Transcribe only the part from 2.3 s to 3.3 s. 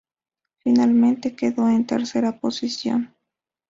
posición.